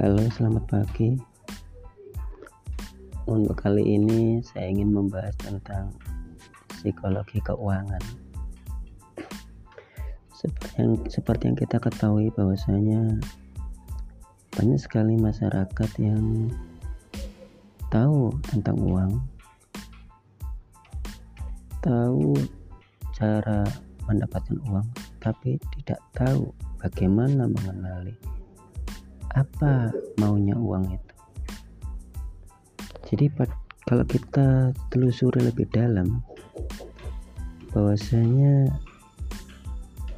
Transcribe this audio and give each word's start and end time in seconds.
Halo, 0.00 0.24
selamat 0.32 0.64
pagi. 0.64 1.12
Untuk 3.28 3.52
kali 3.52 4.00
ini 4.00 4.40
saya 4.40 4.72
ingin 4.72 4.96
membahas 4.96 5.36
tentang 5.36 5.92
psikologi 6.72 7.36
keuangan. 7.44 8.00
Seperti 10.32 10.72
yang, 10.80 10.92
seperti 11.04 11.42
yang 11.52 11.58
kita 11.60 11.76
ketahui 11.76 12.32
bahwasanya 12.32 13.20
banyak 14.56 14.80
sekali 14.80 15.20
masyarakat 15.20 15.90
yang 16.00 16.48
tahu 17.92 18.32
tentang 18.48 18.80
uang, 18.80 19.20
tahu 21.84 22.40
cara 23.12 23.68
mendapatkan 24.08 24.64
uang, 24.64 24.88
tapi 25.20 25.60
tidak 25.76 26.00
tahu 26.16 26.56
bagaimana 26.80 27.44
mengenali 27.52 28.39
apa 29.34 29.94
maunya 30.18 30.58
uang 30.58 30.90
itu. 30.90 31.14
Jadi 33.10 33.26
kalau 33.86 34.06
kita 34.06 34.70
telusuri 34.90 35.42
lebih 35.42 35.66
dalam 35.74 36.22
bahwasanya 37.74 38.70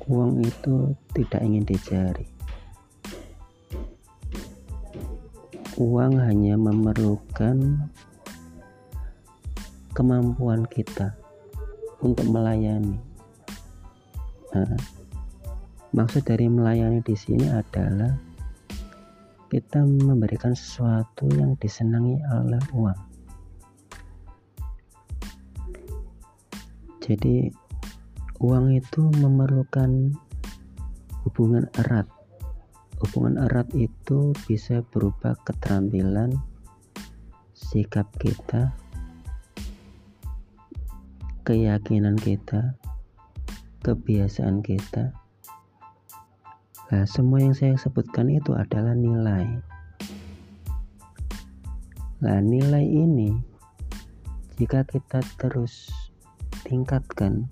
uang 0.08 0.44
itu 0.44 0.92
tidak 1.16 1.40
ingin 1.40 1.64
dicari. 1.64 2.26
Uang 5.80 6.20
hanya 6.20 6.60
memerlukan 6.60 7.88
kemampuan 9.96 10.68
kita 10.68 11.16
untuk 12.04 12.28
melayani. 12.28 13.00
Nah, 14.52 14.76
maksud 15.96 16.28
dari 16.28 16.44
melayani 16.44 17.00
di 17.00 17.16
sini 17.16 17.48
adalah 17.48 18.12
kita 19.52 19.84
memberikan 19.84 20.56
sesuatu 20.56 21.28
yang 21.36 21.52
disenangi 21.60 22.16
oleh 22.24 22.64
uang. 22.72 23.00
Jadi 27.04 27.52
uang 28.40 28.72
itu 28.72 29.12
memerlukan 29.20 30.16
hubungan 31.28 31.68
erat. 31.84 32.08
Hubungan 33.04 33.44
erat 33.44 33.68
itu 33.76 34.32
bisa 34.48 34.80
berupa 34.88 35.36
keterampilan, 35.44 36.32
sikap 37.52 38.08
kita, 38.16 38.72
keyakinan 41.44 42.16
kita, 42.16 42.80
kebiasaan 43.84 44.64
kita, 44.64 45.12
Nah, 46.92 47.08
semua 47.08 47.40
yang 47.40 47.56
saya 47.56 47.72
sebutkan 47.80 48.28
itu 48.28 48.52
adalah 48.52 48.92
nilai. 48.92 49.48
Nah, 52.20 52.38
nilai 52.44 52.84
ini 52.84 53.32
jika 54.60 54.84
kita 54.84 55.24
terus 55.40 55.88
tingkatkan, 56.68 57.48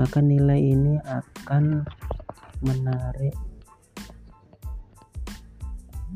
maka 0.00 0.24
nilai 0.24 0.64
ini 0.64 0.96
akan 1.04 1.84
menarik 2.64 3.36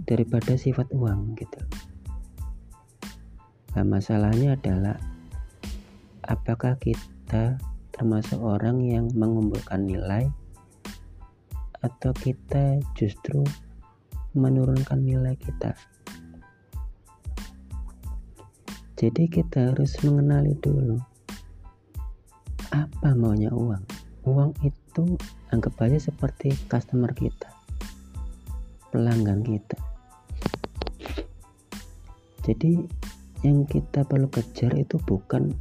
daripada 0.09 0.57
sifat 0.57 0.89
uang 0.97 1.37
gitu. 1.37 1.61
Nah, 3.77 3.85
masalahnya 3.85 4.57
adalah 4.57 4.97
apakah 6.25 6.81
kita 6.81 7.61
termasuk 7.93 8.41
orang 8.41 8.81
yang 8.81 9.13
mengumpulkan 9.13 9.85
nilai 9.85 10.33
atau 11.83 12.11
kita 12.15 12.83
justru 12.99 13.43
menurunkan 14.35 15.03
nilai 15.03 15.35
kita. 15.39 15.75
Jadi 18.99 19.31
kita 19.31 19.71
harus 19.71 19.95
mengenali 20.03 20.59
dulu 20.59 20.99
apa 22.75 23.15
maunya 23.15 23.55
uang. 23.55 23.85
Uang 24.27 24.51
itu 24.67 25.17
anggap 25.55 25.79
aja 25.87 26.11
seperti 26.11 26.51
customer 26.67 27.15
kita, 27.15 27.47
pelanggan 28.91 29.47
kita. 29.47 29.79
Jadi 32.43 32.83
yang 33.47 33.63
kita 33.71 34.03
perlu 34.03 34.27
kejar 34.35 34.75
itu 34.75 34.99
bukan 35.07 35.55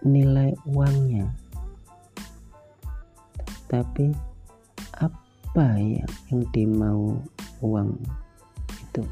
nilai 0.00 0.56
uangnya, 0.64 1.28
tapi 3.68 4.29
apa 5.00 5.66
ya 5.80 6.04
yang 6.28 6.44
dimau 6.52 7.16
uang 7.64 7.96
itu? 8.68 9.02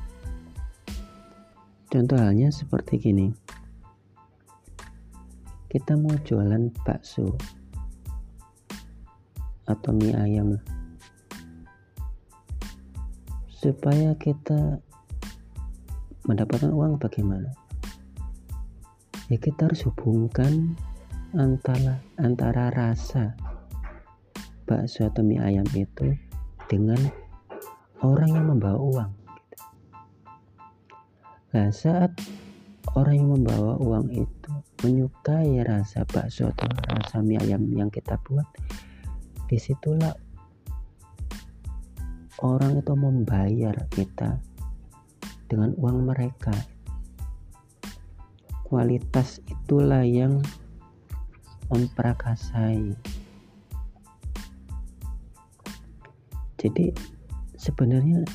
Contoh 1.88 2.20
halnya 2.20 2.52
seperti 2.52 3.00
gini. 3.00 3.32
Kita 5.72 5.96
mau 5.96 6.12
jualan 6.20 6.68
bakso 6.84 7.32
atau 9.68 9.92
mie 9.92 10.16
ayam 10.16 10.56
supaya 13.52 14.16
kita 14.16 14.80
mendapatkan 16.28 16.72
uang 16.72 17.00
bagaimana? 17.00 17.52
Ya 19.28 19.36
kita 19.36 19.68
harus 19.68 19.84
hubungkan 19.88 20.76
antara 21.36 22.00
antara 22.16 22.72
rasa 22.72 23.36
bakso 24.68 25.08
atau 25.08 25.24
mie 25.24 25.40
ayam 25.40 25.64
itu 25.72 26.12
dengan 26.68 27.00
orang 28.04 28.30
yang 28.36 28.46
membawa 28.52 28.76
uang. 28.76 29.12
Nah, 31.56 31.72
saat 31.72 32.12
orang 32.92 33.16
yang 33.16 33.30
membawa 33.40 33.80
uang 33.80 34.12
itu 34.12 34.52
menyukai 34.84 35.64
rasa 35.64 36.04
bakso 36.04 36.52
atau 36.52 36.68
rasa 36.92 37.24
mie 37.24 37.40
ayam 37.40 37.64
yang 37.72 37.88
kita 37.88 38.20
buat, 38.28 38.44
di 39.48 39.56
situlah 39.56 40.12
orang 42.44 42.84
itu 42.84 42.92
membayar 42.92 43.74
kita 43.88 44.36
dengan 45.48 45.72
uang 45.80 46.12
mereka. 46.12 46.52
Kualitas 48.68 49.40
itulah 49.48 50.04
yang 50.04 50.44
memperakasai 51.72 52.92
jadi 56.58 56.90
sebenarnya 57.54 58.26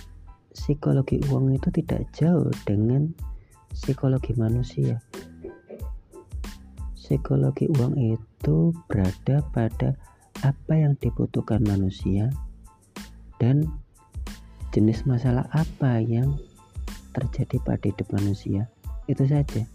psikologi 0.56 1.20
uang 1.28 1.52
itu 1.52 1.68
tidak 1.76 2.08
jauh 2.16 2.48
dengan 2.64 3.12
psikologi 3.76 4.32
manusia. 4.40 5.04
Psikologi 6.96 7.68
uang 7.68 8.00
itu 8.00 8.72
berada 8.88 9.44
pada 9.52 10.00
apa 10.40 10.74
yang 10.74 10.96
dibutuhkan 11.04 11.60
manusia 11.68 12.32
dan 13.44 13.68
jenis 14.72 15.04
masalah 15.04 15.44
apa 15.52 16.00
yang 16.00 16.40
terjadi 17.12 17.60
pada 17.62 17.86
hidup 17.92 18.08
manusia. 18.16 18.72
Itu 19.12 19.28
saja. 19.28 19.68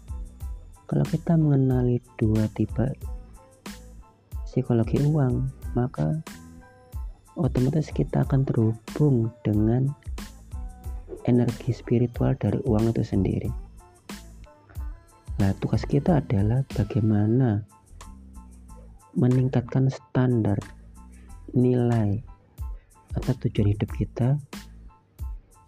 Kalau 0.89 1.05
kita 1.05 1.37
mengenali 1.37 2.01
dua 2.17 2.49
tipe 2.57 2.97
psikologi 4.49 4.97
uang 5.05 5.45
maka 5.77 6.17
otomatis 7.39 7.87
kita 7.95 8.27
akan 8.27 8.43
terhubung 8.43 9.31
dengan 9.47 9.87
energi 11.23 11.71
spiritual 11.71 12.35
dari 12.35 12.59
uang 12.67 12.91
itu 12.91 13.03
sendiri. 13.03 13.51
Nah, 15.39 15.55
tugas 15.63 15.87
kita 15.87 16.19
adalah 16.19 16.67
bagaimana 16.75 17.63
meningkatkan 19.15 19.87
standar 19.87 20.59
nilai 21.55 22.19
atau 23.15 23.33
tujuan 23.47 23.71
hidup 23.71 23.89
kita 23.95 24.35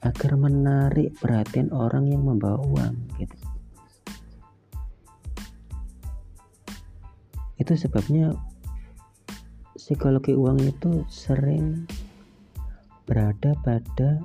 agar 0.03 0.31
menarik 0.35 1.15
perhatian 1.23 1.71
orang 1.71 2.11
yang 2.11 2.27
membawa 2.27 2.59
uang 2.67 2.95
gitu. 3.15 3.37
Itu 7.55 7.77
sebabnya 7.79 8.35
psikologi 9.91 10.31
uang 10.31 10.55
itu 10.63 11.03
sering 11.11 11.83
berada 13.03 13.51
pada 13.59 14.23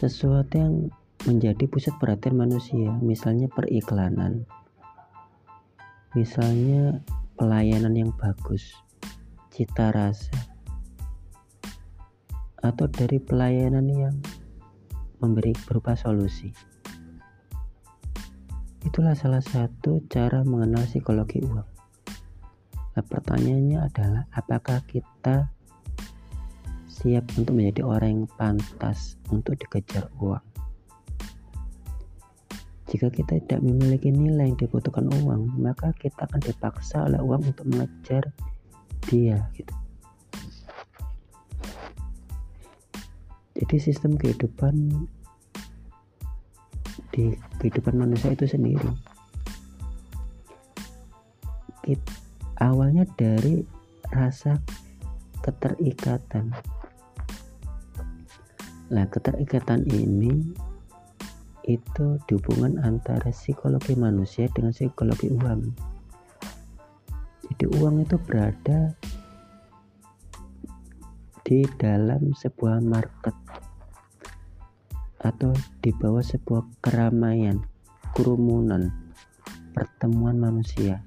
sesuatu 0.00 0.56
yang 0.56 0.88
menjadi 1.28 1.68
pusat 1.68 1.92
perhatian 2.00 2.40
manusia, 2.40 2.96
misalnya 3.04 3.52
periklanan, 3.52 4.48
misalnya 6.16 7.04
pelayanan 7.36 7.92
yang 7.92 8.08
bagus, 8.16 8.72
cita 9.52 9.92
rasa, 9.92 10.48
atau 12.64 12.88
dari 12.88 13.20
pelayanan 13.20 13.84
yang 13.84 14.16
memberi 15.20 15.52
berupa 15.68 15.92
solusi. 15.92 16.56
Itulah 18.80 19.12
salah 19.12 19.44
satu 19.44 20.00
cara 20.08 20.40
mengenal 20.40 20.88
psikologi 20.88 21.44
uang. 21.44 21.79
Pertanyaannya 23.10 23.78
adalah 23.82 24.22
apakah 24.30 24.78
kita 24.86 25.50
siap 26.86 27.26
untuk 27.34 27.58
menjadi 27.58 27.82
orang 27.82 28.10
yang 28.22 28.26
pantas 28.38 29.18
untuk 29.34 29.58
dikejar 29.58 30.06
uang. 30.22 30.44
Jika 32.90 33.06
kita 33.10 33.38
tidak 33.42 33.62
memiliki 33.62 34.10
nilai 34.10 34.50
yang 34.50 34.58
dibutuhkan 34.58 35.06
uang, 35.22 35.58
maka 35.62 35.94
kita 35.94 36.26
akan 36.26 36.42
dipaksa 36.42 37.06
oleh 37.06 37.22
uang 37.22 37.50
untuk 37.50 37.66
mengejar 37.70 38.30
dia 39.06 39.46
gitu. 39.54 39.74
Jadi 43.60 43.76
sistem 43.78 44.18
kehidupan 44.18 45.06
di 47.10 47.34
kehidupan 47.58 47.98
manusia 47.98 48.30
itu 48.30 48.46
sendiri 48.46 48.86
Kita, 51.80 52.19
awalnya 52.60 53.08
dari 53.16 53.64
rasa 54.12 54.60
keterikatan. 55.40 56.52
Nah 58.92 59.04
keterikatan 59.08 59.88
ini 59.88 60.52
itu 61.64 62.06
hubungan 62.28 62.76
antara 62.84 63.32
psikologi 63.32 63.96
manusia 63.96 64.46
dengan 64.52 64.76
psikologi 64.76 65.32
uang. 65.32 65.72
Jadi 67.50 67.64
uang 67.80 68.04
itu 68.04 68.16
berada 68.20 68.94
di 71.42 71.66
dalam 71.80 72.30
sebuah 72.36 72.78
market 72.78 73.34
atau 75.20 75.52
di 75.82 75.90
bawah 75.92 76.22
sebuah 76.22 76.62
keramaian 76.80 77.58
kerumunan 78.14 78.88
pertemuan 79.74 80.38
manusia 80.40 81.04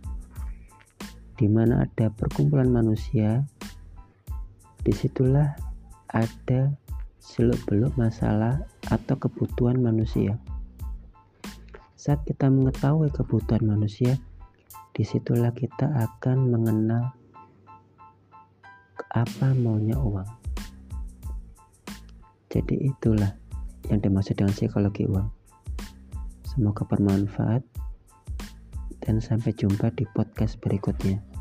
di 1.38 1.50
mana 1.50 1.86
ada 1.86 2.14
perkumpulan 2.14 2.70
manusia 2.70 3.42
di 4.84 4.92
situlah 4.92 5.56
ada 6.12 6.76
seluk-beluk 7.24 7.96
masalah 7.96 8.68
atau 8.92 9.16
kebutuhan 9.16 9.80
manusia. 9.80 10.36
Saat 11.96 12.28
kita 12.28 12.52
mengetahui 12.52 13.10
kebutuhan 13.16 13.64
manusia, 13.64 14.20
di 14.92 15.08
situlah 15.08 15.56
kita 15.56 15.88
akan 15.88 16.52
mengenal 16.52 17.16
apa 19.16 19.56
maunya 19.56 19.96
uang. 19.96 20.28
Jadi 22.52 22.92
itulah 22.92 23.34
yang 23.90 24.04
dimaksud 24.04 24.38
dengan 24.38 24.54
psikologi 24.54 25.10
uang. 25.10 25.26
Semoga 26.46 26.86
bermanfaat 26.86 27.66
dan 29.04 29.20
sampai 29.20 29.52
jumpa 29.52 29.92
di 29.94 30.08
podcast 30.16 30.58
berikutnya. 30.64 31.33